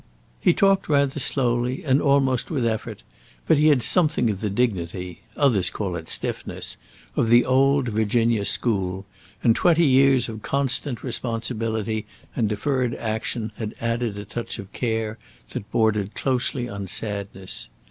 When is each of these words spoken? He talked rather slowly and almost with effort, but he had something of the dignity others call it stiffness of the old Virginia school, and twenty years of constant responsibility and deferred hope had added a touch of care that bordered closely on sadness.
He 0.39 0.55
talked 0.55 0.89
rather 0.89 1.19
slowly 1.19 1.83
and 1.83 2.01
almost 2.01 2.49
with 2.49 2.65
effort, 2.65 3.03
but 3.45 3.59
he 3.59 3.67
had 3.67 3.83
something 3.83 4.31
of 4.31 4.41
the 4.41 4.49
dignity 4.49 5.21
others 5.37 5.69
call 5.69 5.95
it 5.95 6.09
stiffness 6.09 6.75
of 7.15 7.29
the 7.29 7.45
old 7.45 7.89
Virginia 7.89 8.43
school, 8.45 9.05
and 9.43 9.55
twenty 9.55 9.85
years 9.85 10.27
of 10.27 10.41
constant 10.41 11.03
responsibility 11.03 12.07
and 12.35 12.49
deferred 12.49 12.95
hope 12.97 13.25
had 13.57 13.75
added 13.79 14.17
a 14.17 14.25
touch 14.25 14.57
of 14.57 14.73
care 14.73 15.19
that 15.49 15.69
bordered 15.69 16.15
closely 16.15 16.67
on 16.67 16.87
sadness. 16.87 17.69